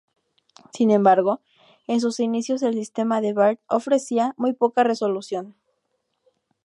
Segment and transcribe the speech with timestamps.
[0.73, 1.41] Sin embargo,
[1.85, 5.53] en sus inicios el sistema de Baird ofrecía muy poca resolución.